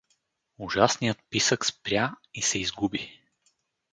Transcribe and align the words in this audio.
Ужасният 0.57 1.19
писък 1.29 1.65
спря 1.65 2.15
и 2.33 2.41
се 2.41 2.59
изгуби. 2.59 3.21